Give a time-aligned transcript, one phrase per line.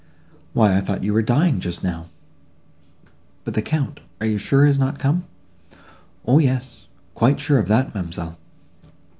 [0.53, 2.07] why, I thought you were dying, just now."
[3.43, 5.25] "But the Count—you are sure, is not come?"
[6.25, 8.35] "O yes, quite sure of that, ma'amselle.